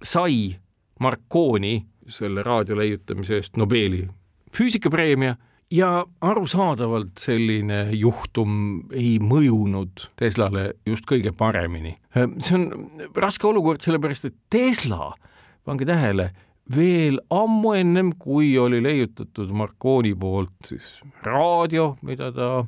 [0.03, 0.57] sai
[0.99, 4.07] Marconi selle raadio leiutamise eest Nobeli
[4.59, 5.37] füüsikapreemia
[5.71, 8.53] ja arusaadavalt selline juhtum
[8.93, 11.99] ei mõjunud Teslale just kõige paremini.
[12.15, 15.13] see on raske olukord, sellepärast et Tesla,
[15.65, 16.31] pange tähele,
[16.75, 22.67] veel ammu ennem, kui oli leiutatud Marconi poolt siis raadio, mida ta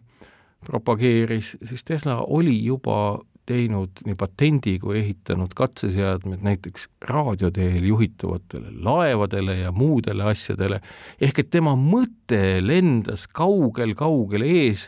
[0.66, 3.18] propageeris, siis Tesla oli juba
[3.50, 10.80] teinud nii patendi kui ehitanud katseseadmed näiteks raadio teel juhitavatele laevadele ja muudele asjadele,
[11.20, 14.86] ehk et tema mõte lendas kaugel-kaugel ees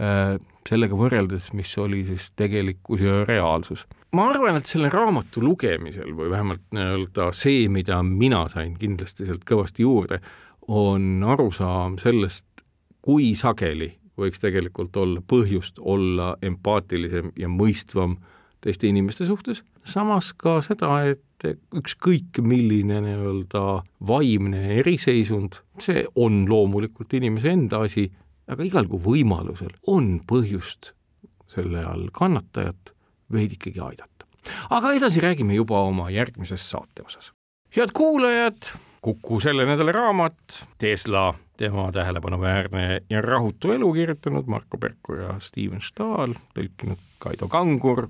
[0.00, 3.86] äh, sellega võrreldes, mis oli siis tegelikkus ja reaalsus.
[4.12, 9.44] ma arvan, et selle raamatu lugemisel või vähemalt nii-öelda see, mida mina sain kindlasti sealt
[9.48, 10.20] kõvasti juurde,
[10.68, 12.46] on arusaam sellest,
[13.04, 18.18] kui sageli võiks tegelikult olla põhjust olla empaatilisem ja mõistvam
[18.64, 21.22] teiste inimeste suhtes, samas ka seda, et
[21.78, 23.64] ükskõik milline nii-öelda
[24.06, 28.08] vaimne eriseisund, see on loomulikult inimese enda asi,
[28.50, 30.92] aga igal kui võimalusel on põhjust
[31.48, 32.92] selle all kannatajat
[33.32, 34.26] veidikegi aidata.
[34.70, 37.32] aga edasi räägime juba oma järgmises saate osas.
[37.76, 40.34] head kuulajad, Kuku selle nädala raamat
[40.78, 48.08] Tesla tema tähelepanuväärne ja rahutu elu kirjutanud Marko Perko ja Steven Stahl, tõlkinud Kaido Kangur,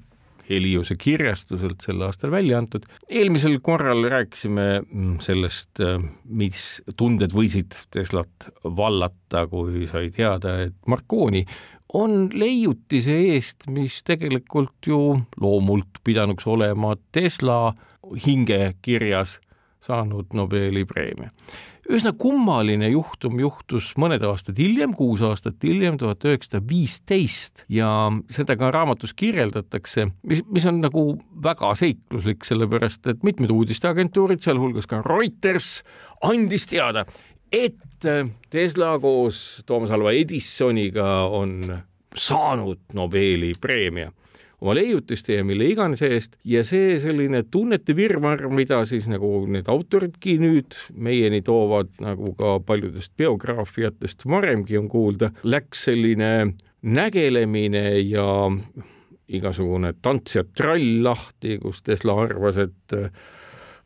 [0.48, 2.86] Heliose kirjastuselt sel aastal välja antud.
[3.08, 10.76] eelmisel korral rääkisime mm, sellest, äh, mis tunded võisid Teslat vallata, kui sai teada, et
[10.86, 11.44] Marconi
[11.92, 17.74] on leiutise eest, mis tegelikult ju loomult pidanuks olema Tesla
[18.26, 19.38] hingekirjas
[19.88, 21.32] saanud Nobeli preemia.
[21.88, 27.88] Üsna kummaline juhtum juhtus mõned aastad hiljem, kuus aastat hiljem, tuhat üheksasada viisteist ja
[28.28, 31.04] seda ka raamatus kirjeldatakse, mis, mis on nagu
[31.44, 35.78] väga seikluslik, sellepärast et mitmed uudisteagentuurid, sealhulgas ka Reuters,
[36.28, 37.06] andis teada,
[37.48, 37.80] et
[38.52, 41.62] Tesla koos Toomas Alva Edisoniga on
[42.12, 44.12] saanud Nobeli preemia
[44.60, 49.68] oma leiutiste ja mille iganes eest ja see selline tunnete virvarr, mida siis nagu need
[49.70, 56.32] autoridki nüüd meieni toovad, nagu ka paljudest biograafiatest varemgi on kuulda, läks selline
[56.82, 58.28] nägelemine ja
[59.28, 62.96] igasugune tants ja trall lahti, kus Tesla arvas, et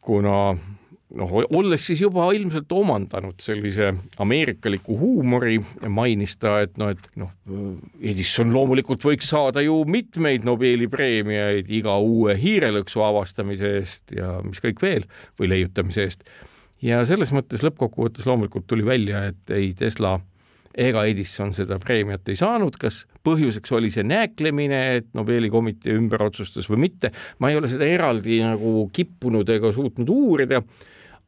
[0.03, 0.55] kuna
[1.19, 5.59] noh, olles siis juba ilmselt omandanud sellise ameerikaliku huumori,
[5.93, 7.33] mainis ta, et noh, et noh,
[8.01, 14.63] Edison loomulikult võiks saada ju mitmeid Nobeli preemiaid iga uue hiirelõksu avastamise eest ja mis
[14.65, 15.07] kõik veel
[15.41, 16.27] või leiutamise eest.
[16.83, 20.19] ja selles mõttes lõppkokkuvõttes loomulikult tuli välja, et ei Tesla
[20.73, 26.25] ega Edison seda preemiat ei saanud, kas põhjuseks oli see nääklemine, et Nobeli komitee ümber
[26.25, 30.63] otsustas või mitte, ma ei ole seda eraldi nagu kippunud ega suutnud uurida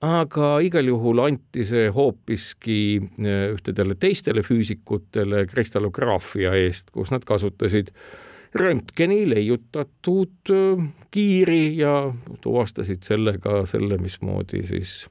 [0.05, 7.93] aga igal juhul anti see hoopiski äh, ühtedele teistele füüsikutele kristallograafia eest, kus nad kasutasid
[8.55, 12.13] röntgeni leiutatud äh, kiiri ja
[12.45, 15.05] tuvastasid sellega selle, mismoodi siis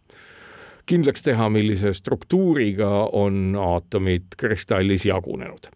[0.90, 5.70] kindlaks teha, millise struktuuriga on aatomid kristallis jagunenud.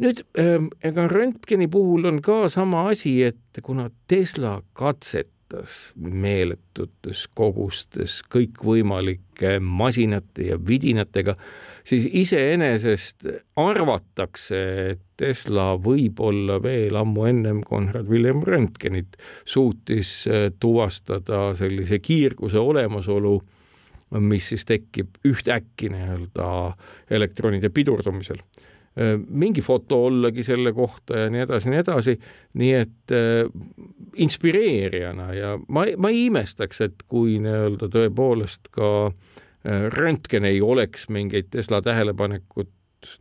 [0.00, 7.26] Nüüd ähm, ega röntgeni puhul on ka sama asi, et kuna Tesla katset kasutas meeletutes
[7.34, 11.36] kogustes kõikvõimalike masinate ja vidinatega,
[11.84, 14.60] siis iseenesest arvatakse,
[14.90, 23.40] et Tesla võib-olla veel ammu ennem Konrad William Röntgenit suutis äh, tuvastada sellise kiirguse olemasolu,
[24.20, 26.46] mis siis tekib ühtäkki nii-öelda
[27.10, 28.40] elektronide pidurdumisel
[29.28, 32.16] mingi foto ollagi selle kohta ja nii edasi, nii edasi,
[32.60, 33.44] nii et äh,
[34.20, 41.08] inspireerijana ja ma, ma ei imestaks, et kui nii-öelda tõepoolest ka äh, Röntgen ei oleks
[41.12, 42.70] mingeid Tesla tähelepanekut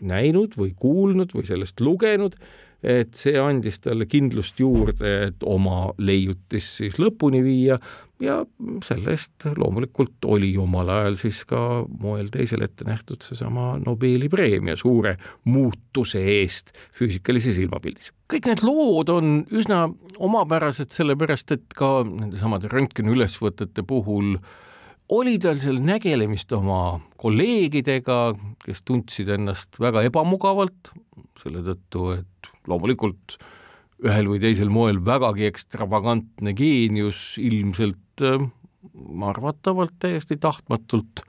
[0.04, 2.36] näinud või kuulnud või sellest lugenud,
[2.84, 7.80] et see andis talle kindlust juurde, et oma leiutis siis lõpuni viia
[8.24, 8.40] ja
[8.84, 11.60] selle eest loomulikult oli omal ajal siis ka
[12.04, 15.16] moel teisel ette nähtud seesama Nobeli preemia suure
[15.48, 18.12] muutuse eest füüsikalises ilmapildis.
[18.32, 19.88] kõik need lood on üsna
[20.20, 24.36] omapärased, sellepärast et ka nendesamade röntgeni ülesvõtete puhul
[25.10, 28.20] oli tal seal nägelemist oma kolleegidega,
[28.62, 30.92] kes tundsid ennast väga ebamugavalt
[31.40, 32.39] selle tõttu, et
[32.70, 33.40] loomulikult
[34.06, 38.48] ühel või teisel moel vägagi ekstravagantne geenius ilmselt äh,
[39.28, 41.24] arvatavalt täiesti tahtmatult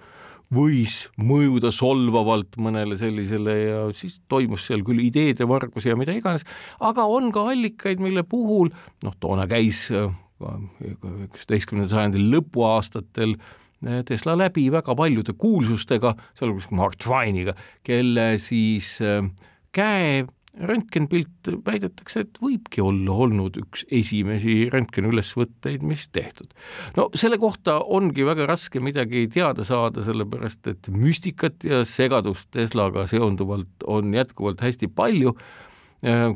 [0.54, 6.46] võis mõjuda solvavalt mõnele sellisele ja siis toimus seal küll ideede vargus ja mida iganes,
[6.82, 8.72] aga on ka allikaid, mille puhul
[9.04, 10.10] noh, toona käis äh,
[10.42, 18.98] üheksateistkümnenda sajandi lõpuaastatel äh, Tesla läbi väga paljude kuulsustega, sealhulgas Mark Twainiga, kelle siis
[19.74, 20.22] käe
[20.68, 26.52] röntgenpilt väidetakse, et võibki olla olnud üks esimesi röntgenülesvõtteid, mis tehtud.
[26.96, 33.06] no selle kohta ongi väga raske midagi teada saada, sellepärast et müstikat ja segadust Teslaga
[33.06, 35.36] seonduvalt on jätkuvalt hästi palju,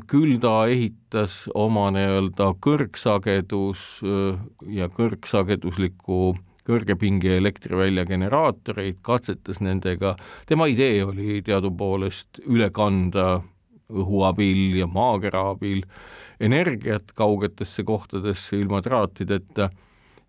[0.09, 3.87] küll ta ehitas oma nii-öelda kõrgsagedus
[4.69, 6.35] ja kõrgsagedusliku
[6.65, 10.15] kõrgepinge elektrivälja generaatoreid, katsetas nendega,
[10.49, 13.43] tema idee oli teadupoolest üle kanda
[13.93, 15.83] õhu abil ja maakera abil
[16.41, 19.69] energiat kaugetesse kohtadesse ilma traatideta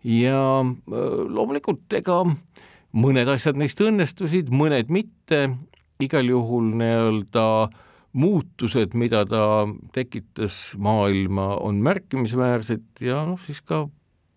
[0.07, 2.21] ja äh, loomulikult ega
[2.97, 5.49] mõned asjad neist õnnestusid, mõned mitte,
[6.03, 7.43] igal juhul nii-öelda
[8.17, 13.85] muutused, mida ta tekitas maailma, on märkimisväärsed ja noh, siis ka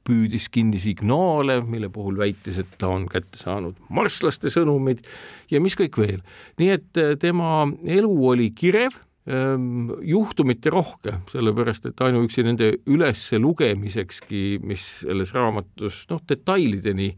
[0.04, 5.04] püüdis kinni signaale, mille puhul väitis, et ta on kätte saanud marslaste sõnumid
[5.52, 6.24] ja mis kõik veel.
[6.58, 8.98] nii et äh, tema elu oli kirev
[9.30, 17.10] juhtumite rohke, sellepärast et ainuüksi nende üles lugemisekski, mis selles raamatus noh, detailideni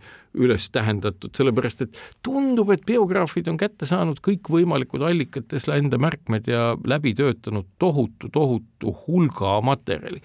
[0.43, 6.49] üles tähendatud, sellepärast et tundub, et biograafid on kätte saanud kõikvõimalikud allikad Tesla enda märkmed
[6.51, 10.23] ja läbi töötanud tohutu, tohutu hulga materjali.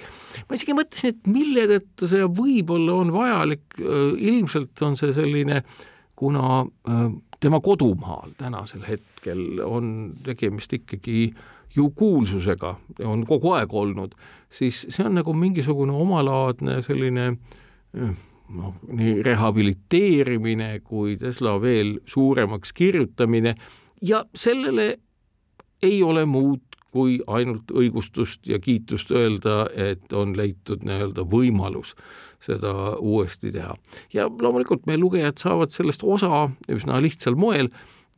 [0.48, 5.62] ma isegi mõtlesin, et mille tõttu see võib-olla on vajalik, ilmselt on see selline,
[6.18, 6.66] kuna
[7.40, 12.76] tema kodumaal tänasel hetkel on tegemist ikkagi äh, ju kuulsusega
[13.06, 14.16] on kogu aeg olnud,
[14.50, 18.14] siis see on nagu mingisugune omalaadne selline eh,
[18.50, 23.56] noh, nii rehabiliteerimine kui Tesla veel suuremaks kirjutamine
[24.02, 24.98] ja sellele
[25.84, 31.94] ei ole muud kui ainult õigustust ja kiitust öelda, et on leitud nii-öelda võimalus
[32.42, 33.76] seda uuesti teha.
[34.14, 37.70] ja loomulikult meie lugejad saavad sellest osa üsna lihtsal moel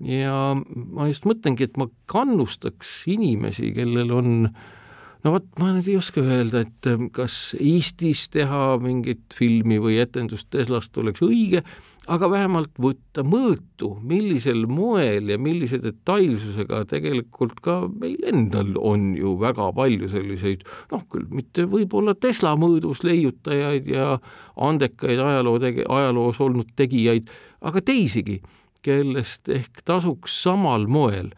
[0.05, 4.33] ja ma just mõtlengi, et ma kannustaks inimesi, kellel on
[5.25, 9.99] no vot, ma nüüd ei oska öelda, et ähm, kas Eestis teha mingit filmi või
[10.01, 11.63] etendust Teslast oleks õige,
[12.09, 19.35] aga vähemalt võtta mõõtu, millisel moel ja millise detailsusega tegelikult ka meil endal on ju
[19.41, 24.15] väga palju selliseid noh, küll mitte võib-olla Tesla mõõdus leiutajaid ja
[24.55, 27.29] andekaid ajaloo tege-, ajaloos olnud tegijaid,
[27.61, 28.39] aga teisigi
[28.85, 31.31] kellest ehk tasuks samal moel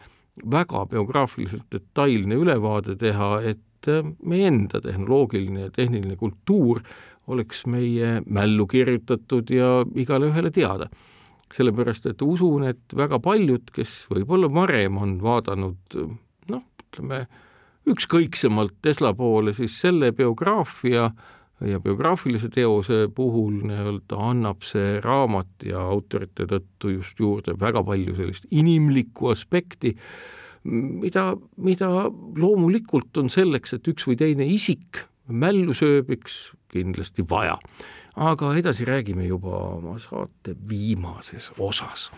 [0.51, 6.81] väga biograafiliselt detailne ülevaade teha, et äh, meie enda tehnoloogiline ja tehniline kultuur
[7.31, 10.89] oleks meie mällu kirjutatud ja igale ühele teada.
[11.51, 15.97] sellepärast, et usun, et väga paljud, kes võib-olla varem on vaadanud
[16.47, 17.25] noh, ütleme
[17.91, 25.65] ükskõiksemalt Tesla poole, siis selle biograafia äh, ja biograafilise teose puhul nii-öelda annab see raamat
[25.67, 29.95] ja autorite tõttu just juurde väga palju sellist inimlikku aspekti,
[30.63, 31.91] mida, mida
[32.37, 37.57] loomulikult on selleks, et üks või teine isik mällu sööbiks, kindlasti vaja.
[38.15, 42.09] aga edasi räägime juba oma saate viimases osas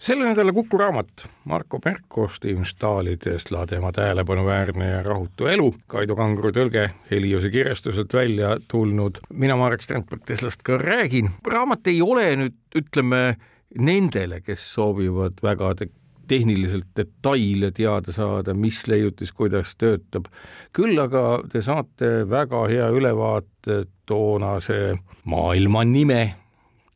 [0.00, 6.16] selle nädala Kuku raamat Marko Perko, Steven Stahli Tesla, tema tähelepanuväärne ja rahutu elu, Kaido
[6.16, 9.20] Kangro tõlge Heliose kirjastuselt välja tulnud.
[9.32, 11.30] mina, Marek Strandberg Teslast ka räägin.
[11.46, 13.36] raamat ei ole nüüd, ütleme,
[13.78, 15.90] nendele, kes soovivad väga te
[16.30, 20.30] tehniliselt detaile teada saada, mis leiutis kuidas töötab.
[20.72, 26.34] küll aga te saate väga hea ülevaate toonase maailma nime,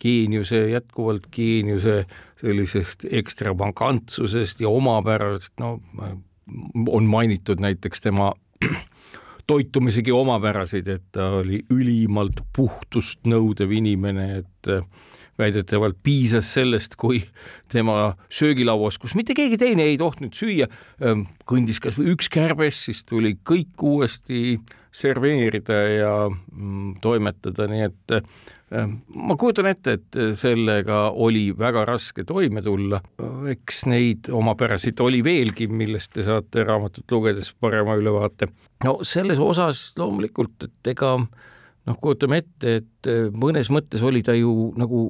[0.02, 2.04] geeniuse, jätkuvalt geeniuse
[2.40, 5.80] sellisest ekstravagantsusest ja omapärasest, no
[6.88, 8.32] on mainitud näiteks tema
[9.46, 14.84] toitumisegi omapäraseid, et ta oli ülimalt puhtust nõudev inimene, et äh,
[15.38, 17.22] väidetavalt piisas sellest, kui
[17.72, 20.68] tema söögilauas, kus mitte keegi teine ei tohtinud süüa,
[21.02, 24.58] ähm, kõndis kas või üks kärbes, siis tuli kõik uuesti
[24.94, 28.84] serveerida ja mm, toimetada, nii et äh,
[29.14, 33.00] ma kujutan ette, et sellega oli väga raske toime tulla.
[33.50, 38.48] eks neid omapärasid oli veelgi, millest te saate raamatut lugedes parema ülevaate.
[38.84, 44.34] no selles osas loomulikult, et ega noh, kujutame ette, et eh, mõnes mõttes oli ta
[44.36, 45.06] ju nagu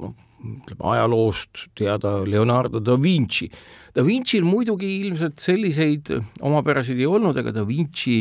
[0.00, 0.14] noh,
[0.46, 3.48] ütleme ajaloost teada Leonardo da Vinci.
[3.96, 6.12] Da Vinci'l muidugi ilmselt selliseid
[6.44, 8.20] omapärasid ei olnud, aga da Vinci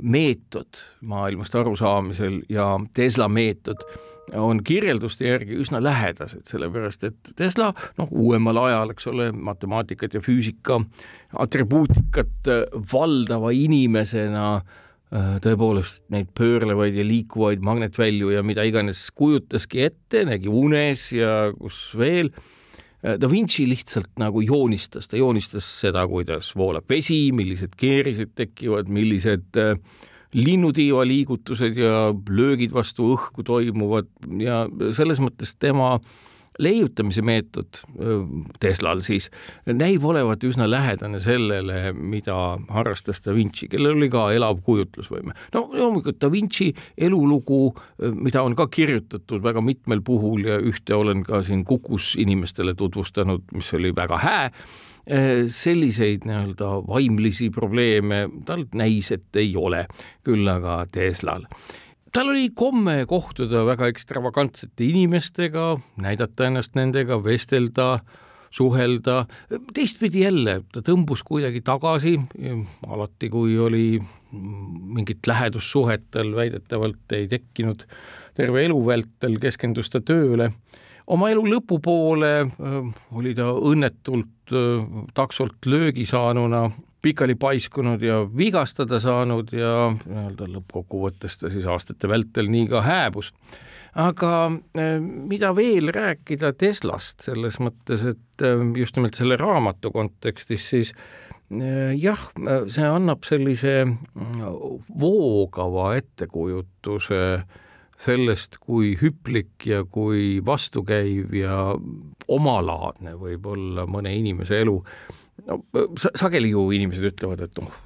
[0.00, 3.82] meetod maailmast arusaamisel ja Tesla meetod
[4.38, 10.20] on kirjelduste järgi üsna lähedased, sellepärast et Tesla noh, uuemal ajal, eks ole, matemaatikat ja
[10.22, 10.78] füüsika
[11.42, 12.52] atribuutikat
[12.92, 14.78] valdava inimesena äh,
[15.10, 21.48] Äh, tõepoolest neid pöörlevaid ja liikuvaid magnetvälju ja mida iganes kujutaski ette, nägi unes ja
[21.56, 22.30] kus veel.
[23.02, 28.90] Äh, da Vinci lihtsalt nagu joonistas, ta joonistas seda, kuidas voolab vesi, millised keerised tekivad,
[28.92, 29.76] millised äh,
[30.36, 34.62] linnutiiva liigutused ja löögid vastu õhku toimuvad ja
[34.94, 36.18] selles mõttes tema äh,
[36.58, 37.80] leiutamise meetod
[38.60, 39.28] Teslal siis
[39.66, 42.36] näib olevat üsna lähedane sellele, mida
[42.68, 45.34] harrastas Da Vinci, kellel oli ka elav kujutlusvõime.
[45.54, 47.74] no loomulikult Da Vinci elulugu,
[48.14, 53.42] mida on ka kirjutatud väga mitmel puhul ja ühte olen ka siin Kukus inimestele tutvustanud,
[53.54, 54.50] mis oli väga hää
[55.48, 59.86] selliseid nii-öelda vaimlisi probleeme tal näis, et ei ole,
[60.24, 61.48] küll aga Teslal
[62.12, 68.00] tal oli komme kohtuda väga ekstravagantsete inimestega, näidata ennast nendega, vestelda,
[68.50, 69.24] suhelda,
[69.74, 72.16] teistpidi jälle, ta tõmbus kuidagi tagasi,
[72.88, 73.84] alati kui oli
[74.30, 77.86] mingit lähedussuhet tal väidetavalt ei tekkinud,
[78.34, 80.50] terve elu vältel keskendus ta tööle,
[81.10, 82.34] oma elu lõpupoole
[83.18, 84.54] oli ta õnnetult
[85.14, 86.66] taksolt löögi saanuna
[87.02, 93.32] pikali paiskunud ja vigastada saanud ja nii-öelda lõppkokkuvõttes ta siis aastate vältel nii ka hääbus.
[93.94, 100.68] aga eh, mida veel rääkida Teslast selles mõttes, et eh, just nimelt selle raamatu kontekstis,
[100.68, 100.92] siis
[101.50, 102.28] eh, jah,
[102.68, 104.44] see annab sellise mm,
[105.00, 107.24] voogava ettekujutuse
[108.00, 111.56] sellest, kui hüplik ja kui vastukäiv ja
[112.28, 114.78] omalaadne võib olla mõne inimese elu
[115.46, 115.60] no
[116.18, 117.78] sageli ju inimesed ütlevad, et noh,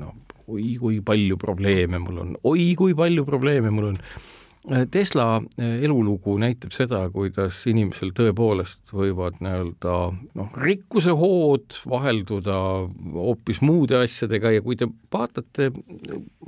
[0.00, 0.16] noh,
[0.48, 4.02] oi kui palju probleeme mul on, oi kui palju probleeme mul on.
[4.92, 9.94] Tesla elulugu näitab seda, kuidas inimesel tõepoolest võivad nii-öelda
[10.36, 12.58] noh, rikkuse hood vahelduda
[13.14, 15.70] hoopis muude asjadega ja kui te vaatate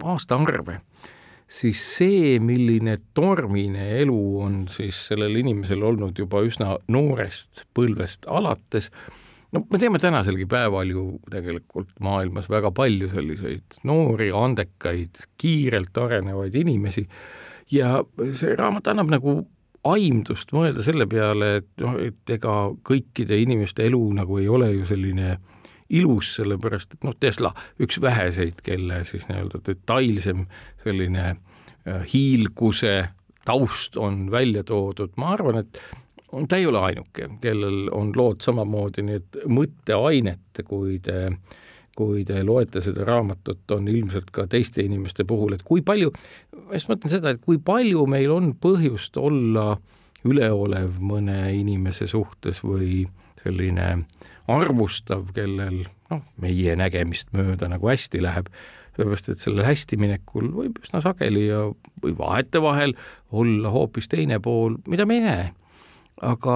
[0.04, 0.80] aastaarve,
[1.48, 8.90] siis see, milline tormine elu on siis sellel inimesel olnud juba üsna noorest põlvest alates
[9.52, 16.54] no me teame tänaselgi päeval ju tegelikult maailmas väga palju selliseid noori, andekaid, kiirelt arenevaid
[16.54, 17.06] inimesi.
[17.70, 18.00] Ja
[18.34, 19.36] see raamat annab nagu
[19.86, 24.88] aimdust mõelda selle peale, et noh, et ega kõikide inimeste elu nagu ei ole ju
[24.88, 25.38] selline
[25.90, 30.44] ilus, sellepärast et noh, Tesla üks väheseid, kelle siis nii-öelda detailsem
[30.84, 32.94] selline äh, hiilguse
[33.48, 35.80] taust on välja toodud, ma arvan, et
[36.48, 41.26] ta ei ole ainuke, kellel on lood samamoodi, nii et mõtteainet, kui te
[42.00, 46.12] kui te loete seda raamatut, on ilmselt ka teiste inimeste puhul, et kui palju,
[46.68, 49.74] ma just mõtlen seda, et kui palju meil on põhjust olla
[50.24, 53.04] üleolev mõne inimese suhtes või
[53.42, 54.06] selline
[54.50, 58.50] arvustav, kellel noh, meie nägemist mööda nagu hästi läheb,
[58.96, 61.66] sellepärast et sellel hästiminekul võib üsna sageli ja,
[62.02, 62.96] või vahetevahel
[63.30, 65.48] olla hoopis teine pool, mida me ei näe
[66.26, 66.54] aga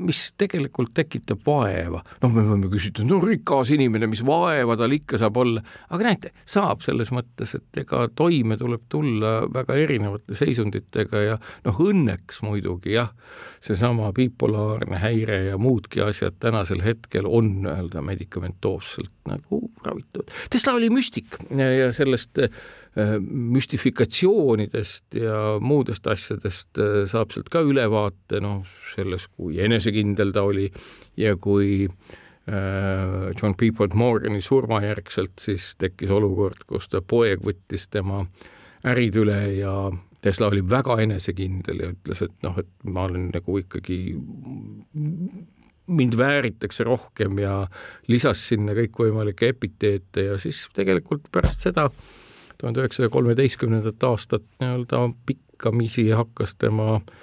[0.00, 5.20] mis tegelikult tekitab vaeva, noh, me võime küsida, no rikas inimene, mis vaeva tal ikka
[5.20, 5.62] saab olla,
[5.94, 11.80] aga näete, saab selles mõttes, et ega toime tuleb tulla väga erinevate seisunditega ja noh,
[11.86, 13.12] õnneks muidugi jah,
[13.62, 20.32] seesama bipolaarne häire ja muudki asjad tänasel hetkel on nii-öelda medikamentoosselt nagu ravitavad.
[20.50, 22.48] Tesla oli müstik ja sellest Äh,
[22.96, 28.64] müstifikatsioonidest ja muudest asjadest äh, saab sealt ka ülevaate, noh,
[28.94, 30.66] selles, kui enesekindel ta oli
[31.20, 31.94] ja kui äh,
[33.38, 38.24] John Peapod Morgani surmajärgselt siis tekkis olukord, kus ta poeg võttis tema
[38.90, 43.54] ärid üle ja Tesla oli väga enesekindel ja ütles, et noh, et ma olen nagu
[43.62, 44.18] ikkagi
[45.90, 47.68] mind vääritakse rohkem ja
[48.10, 51.88] lisas sinna kõikvõimalikke epiteete ja siis tegelikult pärast seda
[52.60, 57.18] tuhande üheksasaja kolmeteistkümnendat aastat nii-öelda pikkamisi hakkas tema äh,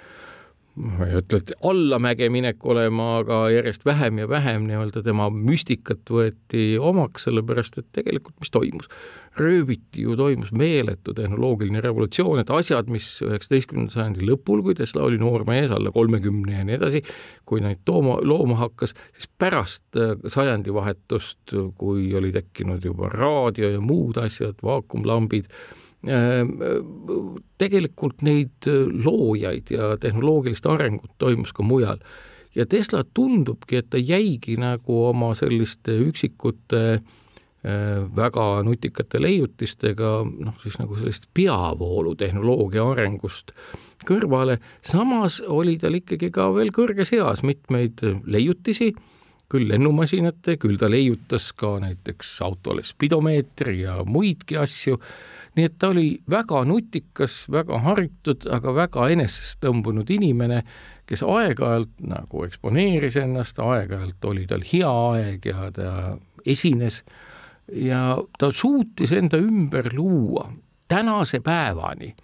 [0.78, 6.10] ma ei ütle, et allamäge minek olema, aga järjest vähem ja vähem nii-öelda tema müstikat
[6.12, 8.92] võeti omaks, sellepärast et tegelikult mis toimus?
[9.38, 15.20] rööviti ju toimus meeletu tehnoloogiline revolutsioon, et asjad, mis üheksateistkümnenda sajandi lõpul, kui Tesla oli
[15.20, 17.04] noor mees, alla kolmekümne ja nii edasi,
[17.46, 23.84] kui neid tooma, looma hakkas, siis pärast äh, sajandivahetust, kui oli tekkinud juba raadio ja
[23.84, 25.46] muud asjad, vaakumlambid,
[27.58, 31.98] tegelikult neid äh, loojaid ja tehnoloogilist arengut toimus ka mujal.
[32.54, 40.54] Ja Tesla tundubki, et ta jäigi nagu oma selliste üksikute äh, väga nutikate leiutistega noh,
[40.62, 43.52] siis nagu sellist peavoolutehnoloogia arengust
[44.06, 48.92] kõrvale, samas oli tal ikkagi ka veel kõrges eas mitmeid leiutisi,
[49.48, 54.98] küll lennumasinate, küll ta leiutas ka näiteks autole spidomeetri ja muidki asju.
[55.56, 60.62] Nii et ta oli väga nutikas, väga haritud, aga väga enesest tõmbunud inimene,
[61.08, 65.90] kes aeg-ajalt nagu eksponeeris ennast, aeg-ajalt oli tal hea aeg ja ta
[66.46, 67.02] esines.
[67.72, 70.46] Ja ta suutis enda ümber luua
[70.88, 72.14] tänase päevani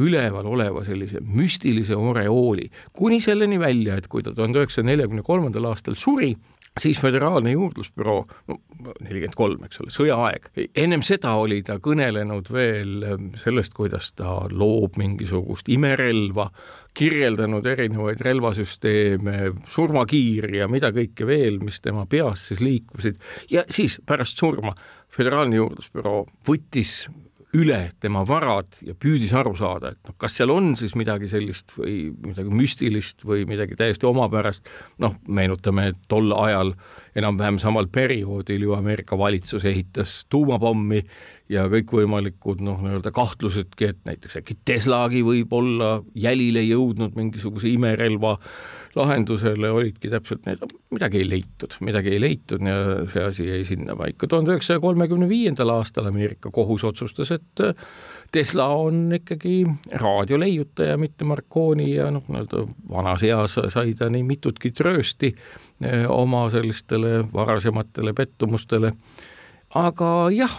[0.00, 5.68] üleval oleva sellise müstilise oreooli, kuni selleni välja, et kui ta tuhande üheksasaja neljakümne kolmandal
[5.72, 6.32] aastal suri,
[6.78, 8.26] siis Föderaalne Juurdlusbüroo,
[9.00, 14.36] nelikümmend kolm, eks ole, sõjaaeg, ennem seda oli ta kõnelenud veel ähm, sellest, kuidas ta
[14.50, 16.48] loob mingisugust imerelva,
[16.96, 23.20] kirjeldanud erinevaid relvasüsteeme, surmakiiri ja mida kõike veel, mis tema peas siis liikusid.
[23.50, 24.74] Ja siis pärast surma
[25.10, 27.04] Föderaalne Juurdlusbüroo võttis
[27.56, 31.74] üle tema varad ja püüdis aru saada, et noh, kas seal on siis midagi sellist
[31.74, 34.70] või midagi müstilist või midagi täiesti omapärast,
[35.02, 36.74] noh, meenutame, et tol ajal
[37.18, 41.02] enam-vähem samal perioodil ju Ameerika valitsus ehitas tuumapommi
[41.50, 48.36] ja kõikvõimalikud noh, nii-öelda kahtlusedki, et näiteks äkki Teslagi võib olla jälile jõudnud mingisuguse imerelva
[48.94, 52.78] lahendusele olidki täpselt need, midagi ei leitud, midagi ei leitud ja
[53.10, 54.26] see asi jäi sinna paika.
[54.26, 57.62] tuhande üheksasaja kolmekümne viiendal aastal Ameerika kohus otsustas, et
[58.32, 64.72] Tesla on ikkagi raadioleiutaja, mitte Marconi ja noh, nii-öelda vanas eas sai ta nii mitutki
[64.74, 68.92] tröösti äh, oma sellistele varasematele pettumustele,
[69.78, 70.58] aga jah,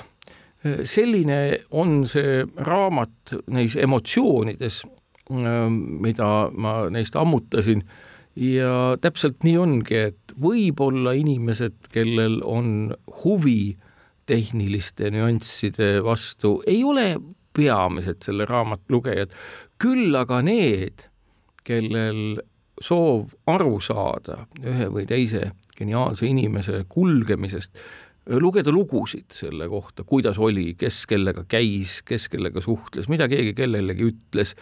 [0.86, 5.68] selline on see raamat neis emotsioonides, äh,
[6.08, 7.84] mida ma neist ammutasin
[8.36, 13.76] ja täpselt nii ongi, et võib-olla inimesed, kellel on huvi
[14.30, 17.16] tehniliste nüansside vastu, ei ole
[17.54, 19.34] peamised selle raamatu lugejad,
[19.82, 21.08] küll aga need,
[21.68, 22.40] kellel
[22.82, 27.76] soov aru saada ühe või teise geniaalse inimese kulgemisest,
[28.30, 34.12] lugeda lugusid selle kohta, kuidas oli, kes kellega käis, kes kellega suhtles, mida keegi kellelegi
[34.12, 34.54] ütles,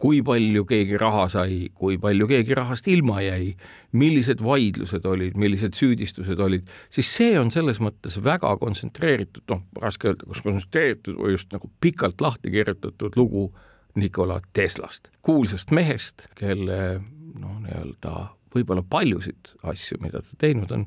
[0.00, 3.54] kui palju keegi raha sai, kui palju keegi rahast ilma jäi,
[3.96, 10.12] millised vaidlused olid, millised süüdistused olid, siis see on selles mõttes väga kontsentreeritud, noh, raske
[10.12, 13.48] öelda, kas kontsentreeritud või just nagu pikalt lahti kirjutatud lugu
[13.96, 16.98] Nikola Teslast, kuulsast mehest, kelle
[17.40, 20.84] noh, nii-öelda võib-olla paljusid asju, mida ta teinud on,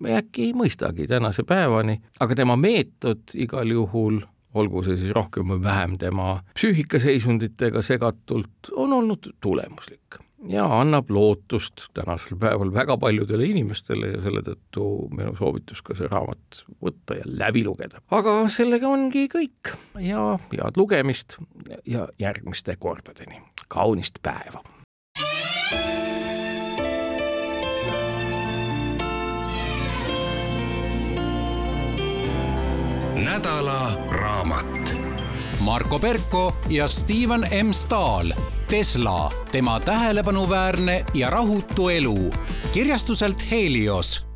[0.00, 4.20] me äkki ei mõistagi tänase päevani, aga tema meetod igal juhul
[4.54, 11.86] olgu see siis rohkem või vähem tema psüühikaseisunditega segatult, on olnud tulemuslik ja annab lootust
[11.94, 17.24] tänasel päeval väga paljudele inimestele ja selle tõttu minu soovitus ka see raamat võtta ja
[17.26, 18.02] läbi lugeda.
[18.10, 21.38] aga sellega ongi kõik ja head lugemist
[21.88, 24.62] ja järgmiste kordadeni, kaunist päeva!
[33.14, 34.96] Nädala raamat.
[35.60, 38.32] Marko Perko ja Steven M Stahl.
[38.70, 42.34] Tesla, tema tähelepanuväärne ja rahutu elu.
[42.74, 44.26] kirjastuselt Helios